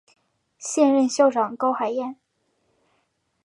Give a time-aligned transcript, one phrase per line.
[0.57, 2.15] 现任校长高海燕。